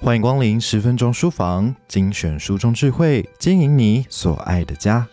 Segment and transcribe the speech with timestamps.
[0.00, 5.06] 欢迎光临十分钟书房，精选书中智慧，经营你所爱的家。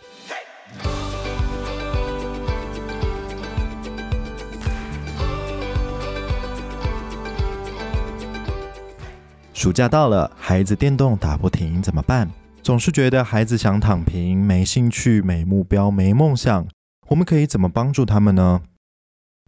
[9.54, 12.30] 暑假到了，孩子电动打不停，怎么办？
[12.62, 16.68] 总是觉得孩子想躺平，没兴趣、没目标、没梦想，
[17.08, 18.62] 我们可以怎么帮助他们呢？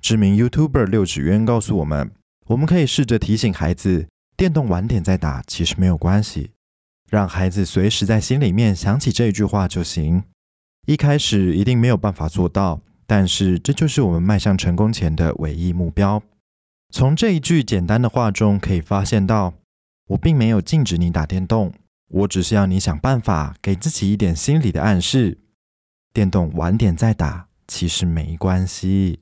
[0.02, 2.12] 知名 YouTuber 六指渊告诉我们，
[2.48, 4.08] 我们可以试着提醒孩子。
[4.38, 6.52] 电动晚点再打，其实没有关系，
[7.10, 10.24] 让孩子随时在心里面想起这一句话就行。
[10.86, 16.22] 一开始一定没有办法做到，但是这就是我们迈向成功前的唯一目标。
[16.94, 19.56] 从这一句简单的话中可以发现到，
[20.10, 21.74] 我并没有禁止你打电动，
[22.08, 25.40] 我只是要你想办法给自己一点心理的暗示。
[26.14, 29.22] 电动晚点再打，其实没关系。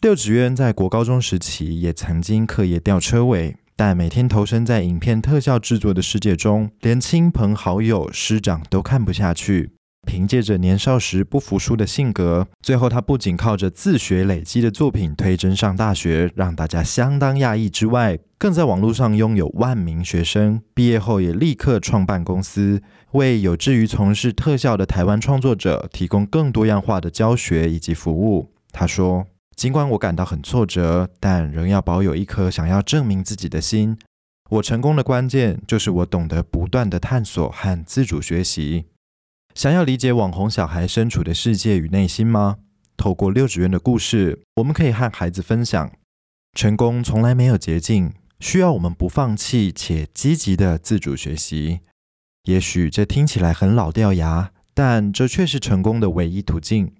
[0.00, 3.56] 六指渊在国高中时期也曾经课业吊车尾。
[3.80, 9.70] 但每天投身在影片特效制作的世界中，连亲朋好友、师长都看不下去。
[10.06, 20.60] 凭借着年少时不服输的性格，最后他不仅靠着自学累积的作品推甄上大学，让大家相当讶异之外，更在网络上拥有万名学生。
[20.74, 28.50] 毕业后也立刻创办公司，为有志于从事特效的台湾创作者提供更多样化的教学以及服务。
[28.72, 29.24] 他说。
[29.60, 33.98] 尽管我感到很挫折，但仍要保有一颗想要证明自己的心。
[34.52, 38.86] 我成功的关键就是我懂得不断的探索和自主学习。
[39.54, 42.56] 想要理解网红小孩身处的世界与内心吗？
[42.96, 45.92] 透过六指渊的故事，我们可以和孩子分享：
[46.54, 51.80] 成功从来没有捷径，需要我们不放弃且积极的自主学习。
[52.44, 56.94] 也许这听起来很老掉牙，但这却是成功的唯一途径。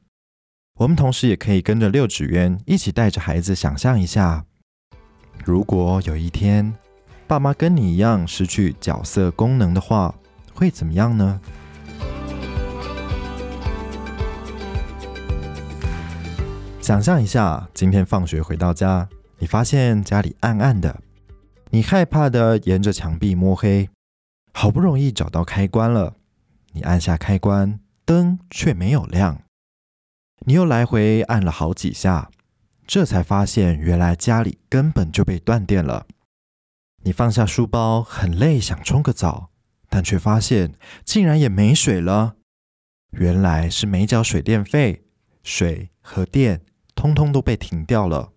[0.81, 4.47] 我们同时也可以跟着六指渊一起带着孩子想象一下，
[5.45, 6.75] 如果有一天
[7.27, 10.14] 爸妈跟你一样失去角色功能的话，
[10.55, 11.39] 会怎么样呢？
[16.80, 19.07] 想象一下，今天放学回到家，
[19.39, 20.98] 你发现家里暗暗的，
[21.69, 23.90] 你害怕的沿着墙壁摸黑，
[24.55, 26.14] 好不容易找到开关了，
[26.73, 29.42] 你按下开关，灯却没有亮。
[30.46, 32.30] 你又来回按了好几下，
[32.86, 36.06] 这才发现原来家里根本就被断电了。
[37.05, 39.51] 你放下书包，很累，想冲个澡，
[39.89, 40.74] 但却发现
[41.05, 42.36] 竟然也没水了。
[43.12, 45.05] 原来是没缴水电费，
[45.42, 46.62] 水和电
[46.95, 48.33] 通通都被停掉了。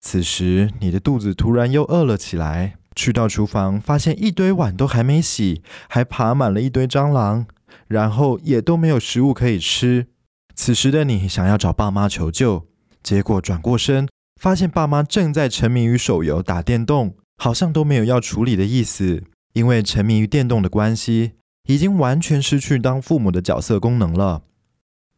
[0.00, 7.46] 此时你的肚子突然又饿了起来，去到厨房，发现一堆碗都还没洗，还爬满了一堆蟑螂，
[7.88, 10.08] 然后也都没有食物可以吃。
[10.54, 12.66] 此时的你想要找爸妈求救，
[13.02, 14.08] 结果转过身，
[14.40, 19.24] 发现爸妈正在沉迷于手游、打电动，好像都没有要处理的意思。
[19.54, 21.32] 因为沉迷于电动的关系，
[21.68, 24.44] 已经完全失去当父母的角色功能了。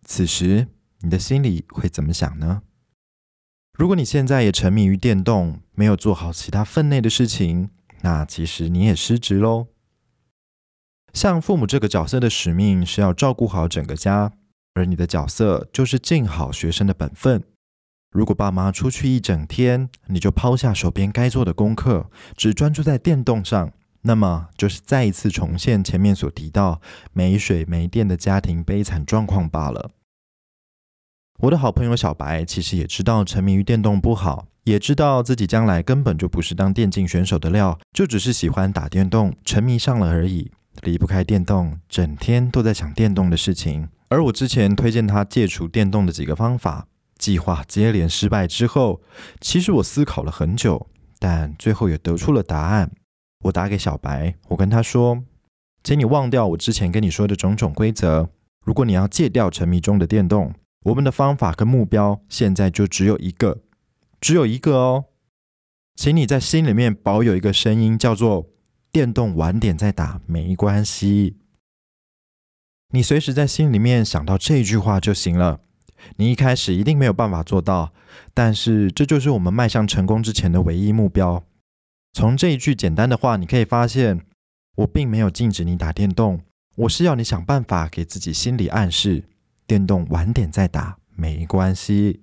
[0.05, 0.69] 此时
[1.00, 2.62] 你的心里会怎么想呢？
[3.78, 7.71] 如果你现在也沉迷于电动，没有做好其他分内的事情，
[8.03, 9.69] 那其实你也失职喽。
[11.12, 14.33] 像父母这个角色的使命是要照顾好整个家。
[14.74, 17.42] 而你的角色就是尽好学生的本分。
[18.10, 26.80] 如果爸妈出去一整天，你就抛下手边该做的功课，只专注在电动上，那么就是再一次重现前面所提到
[27.12, 29.90] 没水没电的家庭悲惨状况罢了。
[31.41, 40.52] 我的好朋友小白其实也知道沉迷于电动不好，也知道自己将来根本就不是当电竞选手的料，就只是喜欢打电动，沉迷上了而已，
[40.82, 43.88] 离不开电动，整天都在想电动的事情。
[44.14, 46.86] 而我之前推荐他戒除电动的几个方法，
[47.19, 49.02] 计划接连失败之后，
[49.41, 50.86] 其实我思考了很久，
[51.19, 52.92] 但最后也得出了答案。
[53.42, 55.24] 我打给小白，我跟他说
[55.82, 58.30] ：“请你忘掉我之前跟你说的种种规则。
[58.64, 60.54] 如果你要戒掉沉迷中的电动，
[60.84, 63.62] 我们的方法跟目标现在就只有一个，
[64.20, 65.06] 只有一个哦。
[65.97, 68.47] 请你在心里面保有一个声音，叫做
[68.92, 71.39] ‘电动晚点再打，没关系’。”
[72.94, 75.58] 你随时在心里面想到这句话就行了。
[76.14, 77.92] 你一开始一定没有办法做到，
[78.32, 81.42] 但是这就是我们迈向成功之前的唯一目标。
[82.12, 84.20] 从这一句简单的话，你可以发现，
[84.76, 86.42] 我并没有禁止你打电动，
[86.76, 89.24] 我是要你想办法给自己心理暗示：
[89.66, 92.20] 电动晚点再打没关系。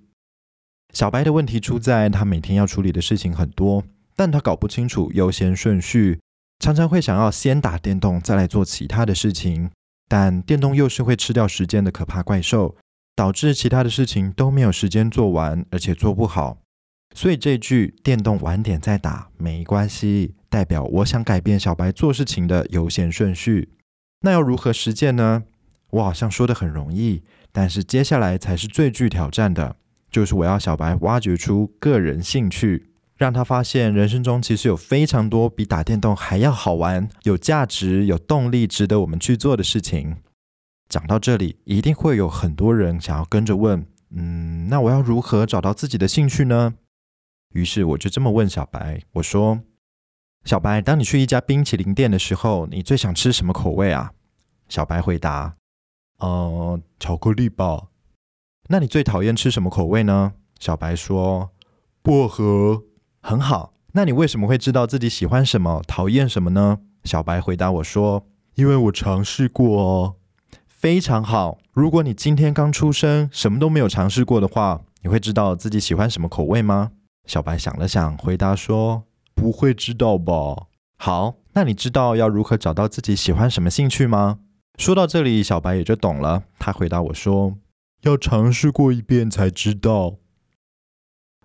[0.94, 3.84] 小白的问题出在他每天要处理的事情很多，
[4.16, 6.18] 但他搞不清楚优先顺序，
[6.60, 9.70] 常常会想要先打电动，再来做其他的事情。
[10.12, 12.76] 但电动又是会吃掉时间的可怕怪兽，
[13.16, 16.58] 导致其他的事情都没有时间做完，而且做不好。
[17.14, 23.70] 所以这句“电动晚点再打没关系”，代表我想改变小白做事情的优先顺序。
[24.20, 25.44] 那要如何实践呢？
[25.92, 29.76] 我好像说的很容易，但是接下来才是最具挑战的，
[30.10, 32.91] 就是我要小白挖掘出个人兴趣，
[33.22, 40.16] 让他发现人生中其实有非常多比打电动还要好玩、有价值、有动力、值得我们去做的事情。
[40.88, 46.74] 讲到这里，一定会有很多人想要跟着问：嗯，那我要如何找到自己的兴趣呢？
[47.54, 49.60] 于是我就这么问小白，我说
[50.44, 54.14] ：“小白，当你去一家冰淇淋店的时候，你最想吃什么口味啊？”
[54.68, 55.54] 小白回答
[56.18, 57.84] ：“呃，巧克力吧。”
[58.66, 60.32] 那你最讨厌吃什么口味呢？
[60.58, 61.52] 小白说
[62.02, 62.82] ：“薄荷。”
[63.24, 66.80] 很好，那你为什么会知道自己喜欢什么、讨厌什么呢？
[67.04, 68.26] 小白回答我说
[68.56, 70.16] ：“因为我尝试过哦。”
[70.66, 71.58] 非常好。
[71.72, 76.90] 如果你今天刚出生，什么都没有尝试过的话，你会知道自己喜欢什么口味吗？
[77.24, 79.04] 小白想了想，回答说
[79.34, 80.66] ：“不会知道吧。”
[80.98, 84.40] 好，那你知道要如何找到自己喜欢什么兴趣吗？
[84.78, 86.42] 说到这里，小白也就懂了。
[86.58, 87.54] 他回答我说
[88.02, 90.16] ：“要尝试过一遍才知道。”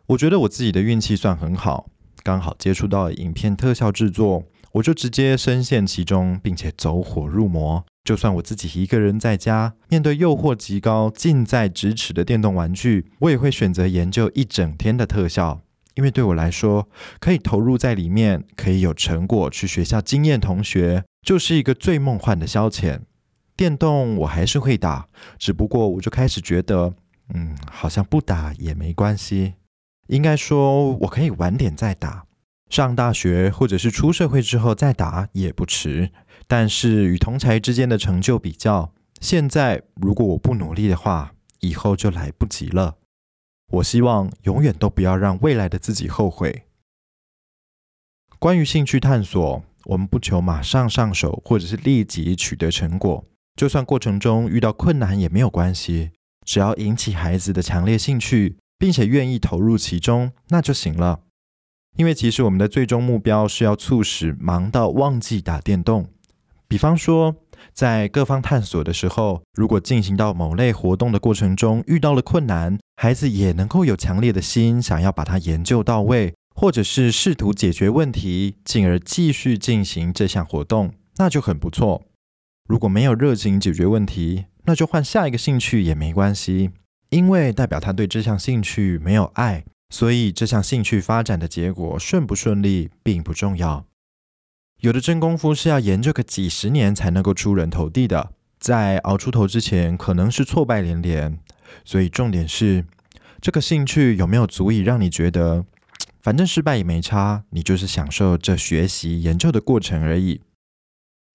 [0.07, 1.89] 我觉得我自己的运气算很好，
[2.23, 7.83] 刚好接触到影片特效制作，我就直接深陷其中，并且走火入魔。
[8.05, 15.59] 就算我自己一个人在家，面对诱惑极高、近在咫尺的电动玩具，我也会选择研究一整天的特效。
[15.95, 16.87] 因为对我来说，
[17.19, 23.01] 可以投入在里面，可以有成果去学校惊艳同学，就是一个最梦幻的消遣。
[23.57, 25.07] 电动我还是会打，
[25.37, 26.93] 只不过我就开始觉得，
[27.33, 29.55] 嗯，好像不打也没关系。
[30.07, 32.25] 应该说，我可以晚点再打，
[32.69, 36.11] 上大学或者是出社会之后再打也不迟。
[36.47, 42.95] 但是与同才之间的成就比较，现在如果我不努力的话，以后就来不及了。
[43.69, 46.63] 我希望永远都不要让未来的自己后悔。
[48.39, 53.25] 关于兴趣探索，我们不求马上上手，或者是立即取得成果。
[53.57, 56.11] 就算过程中遇到困难也没有关系，
[56.45, 61.21] 只要引起孩子的强烈兴趣，并且愿意投入其中，那就行了。
[61.95, 66.09] 因为其实我们的最终目标是要促使忙到忘记打电动。
[66.67, 67.35] 比方说，
[67.73, 82.03] 在各方探索的时候，如果进行到某类活动的过程中遇到了困难，孩子也能够有强烈的心想要把它研究到位，或者是试图解决问题，进而继续进行这项活动，那就很不错。
[82.67, 86.71] 如果没有热情解决问题，那就换下一个兴趣也没关系，
[87.09, 93.85] 因为代表他对这项兴趣没有爱，所以这项兴趣发展的结果顺不顺利并不重要。
[94.81, 101.39] 有的真功夫是要研究个几十年才能够出人头地的，在熬出头之前，可能是挫败连连。
[101.83, 102.85] 所以重点是，
[103.41, 105.65] 这个兴趣有没有足以让你觉得，
[106.21, 110.41] 反正失败也没差，你就是享受这学习研究的过程而已。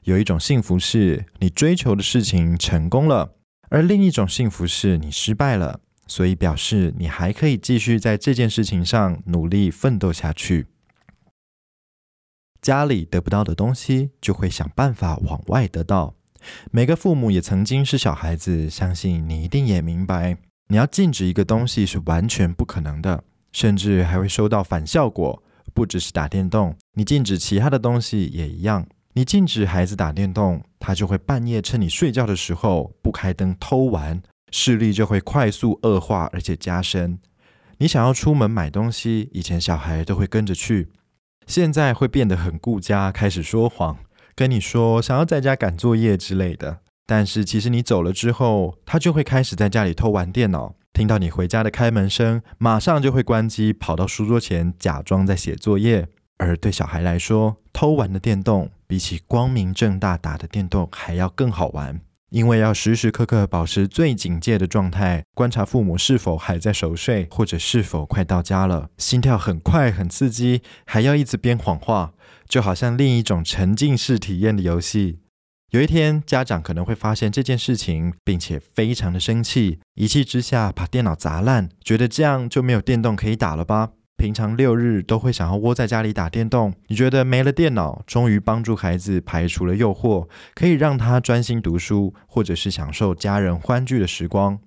[0.04, 3.34] 有一种幸福是你追求的事情成功了，
[3.72, 10.66] 而另一种幸福是你失败了，所以表示你还可以继续在这件事情上努力奋斗下去。
[12.60, 16.14] 家里得不到的东西，就会想办法往外得到。
[16.70, 20.36] 每个父母也曾经是小孩子，相信你一定也明白，
[20.68, 25.42] 你要禁止一个东西是完全不可能的，甚至还会收到反效果。
[25.72, 28.86] 不只是打电动，你禁止其他的东西也一样。
[29.14, 37.18] 你禁止孩子打电动，他就会半夜趁你睡觉的时候不开灯偷玩，视力就会快速恶化，而且加深。
[37.76, 40.88] 你想要出门买东西，以前小孩都会跟着去。
[41.46, 43.98] 现在会变得很顾家，开始说谎，
[44.34, 46.78] 跟你说想要在家赶作业之类的。
[47.04, 50.76] 但是其实你走了之后，他就会开始在家里偷玩电脑。
[50.94, 56.08] 听到你回家的开门声，马上就会关机，跑到书桌前假装在写作业。
[56.38, 61.98] 而对小孩来说，偷玩的电动比起光明正大打的电动还要更好玩。
[62.28, 72.12] 因为要时时刻刻保持最警戒的状态，观察父母是否还在熟睡，或者是否快到家了，心跳很快很刺激，还要一直编谎话，
[72.46, 75.20] 就好像另一种沉浸式体验的游戏。
[75.70, 83.92] 有一天，家长可能会发现这件事情，并且非常的生气，一气之下把电脑砸烂，觉得这样就没有电动可以打了吧。
[84.22, 94.60] 平常六日都会想要窝在家里打电动，你觉得没了电脑，终于帮助孩子排除了诱惑，可以让他专心读书，或者是享受家人欢聚的时光。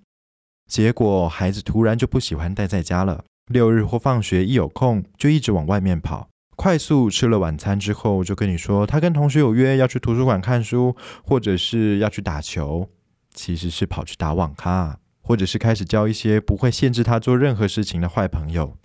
[0.70, 6.28] 结果孩子突然就不喜欢待在家了，六日或放学一有空就一直往外面跑。
[6.58, 10.94] 快速吃了晚餐之后，就跟你说他跟同学有约要去图书馆看书，
[11.24, 12.90] 或者是要去打球，
[13.34, 18.76] 其实是跑去打网咖，或者是开始交一些不会限制他做任何事情的坏朋友。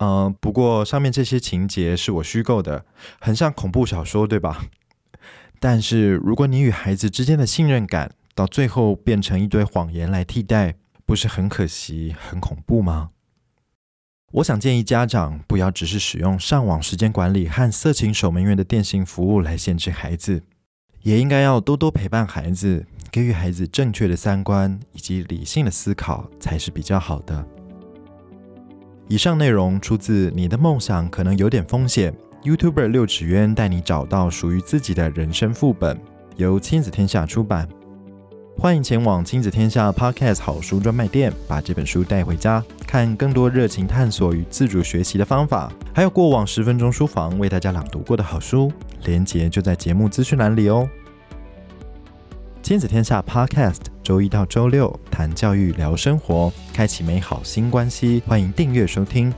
[0.00, 2.86] 呃，不过上面这些情节是我虚构的，
[3.20, 4.64] 很像恐怖小说，对吧？
[5.60, 13.10] 但是如果你与孩子之间的信任感到最后变成一堆谎言来替代，不是很可惜、很恐怖吗？
[14.32, 20.42] 我想建议家长不要只是使用上网时间管理和色情守门员的电信服务来限制孩子，
[21.02, 27.46] 也应该要多多陪伴孩子，给予孩子正确的三观以及理性的思考才是比较好的。
[29.10, 32.14] 以上内容出自你的梦想可能有点风险
[32.44, 36.00] ，YouTuber 六指渊带你找到属于自己的人生副本，
[36.36, 37.68] 由亲子天下出版。
[38.56, 48.72] 欢迎前往亲子天下 Podcast 好书专卖店，把这本书带回家，看更多热情探索与自主学习的方法，还有过往十分钟书房为大家朗读过的好书，
[49.06, 50.88] 连结就在节目资讯栏里哦。
[52.62, 54.88] 亲子天下 Podcast 周一到周六
[55.20, 59.30] 谈教育聊生活，开启美好新关系，欢迎订阅收听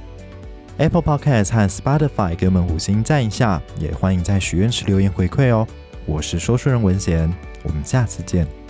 [0.76, 5.66] Apple Podcast 和 Spotify，给我们五星赞一下，也欢迎在许愿池留言回馈哦。
[6.06, 7.28] 我是说书人文贤，
[7.64, 8.61] 我们下次见。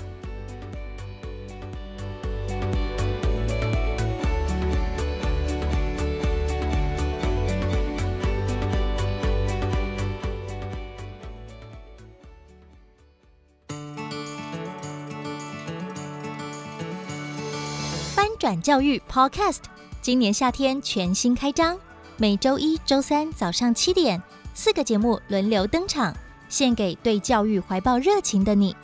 [18.43, 19.61] 转教育 Podcast，
[20.01, 21.79] 今年夏天全新开张，
[22.17, 24.21] 每周一、周三早上七点，
[24.53, 26.13] 四个节目轮流登场，
[26.49, 28.75] 献给对教育怀抱热情的你。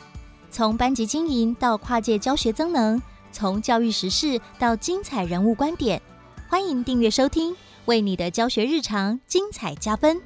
[0.49, 3.01] 从班级经营到跨界教学增能，
[3.33, 6.01] 从教育时事到精彩人物观点，
[6.47, 10.21] 欢迎订阅收听，为你的教学日常精彩加分。